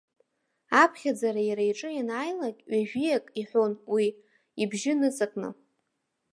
[0.81, 4.07] Аԥхьаӡара иара иҿы ианааилак, ҩажәиак иҳәон уи,
[4.61, 5.49] ибжьы ныҵакны.